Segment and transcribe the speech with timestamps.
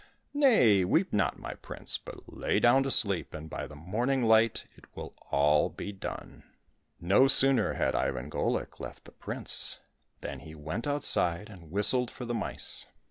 [0.33, 4.65] "Nay, weep not, my prince, but lie down to sleep, and by the morning light
[4.75, 6.43] it will all be done!"
[6.99, 9.79] No sooner had Ivan Golik left the prince
[10.21, 12.87] than he went outside and whistled for the mice.